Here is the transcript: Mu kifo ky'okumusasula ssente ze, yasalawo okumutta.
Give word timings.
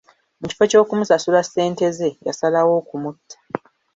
Mu 0.39 0.45
kifo 0.49 0.63
ky'okumusasula 0.71 1.39
ssente 1.43 1.85
ze, 1.97 2.09
yasalawo 2.27 2.71
okumutta. 2.81 3.35